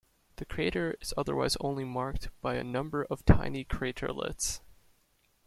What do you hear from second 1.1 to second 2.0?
otherwise only